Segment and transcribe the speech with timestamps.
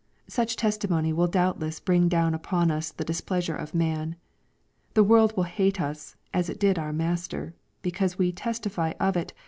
[0.27, 4.15] Such testimony will doubtless bring down upon us the displeasure of man.
[4.95, 9.31] The world will hate us, as it did our Master, because we" testify of it.